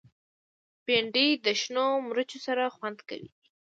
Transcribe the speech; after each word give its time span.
بېنډۍ 0.85 1.27
د 1.45 1.47
شنو 1.61 1.85
مرچو 2.07 2.39
سره 2.47 2.63
خوند 2.75 2.99
کوي 3.09 3.29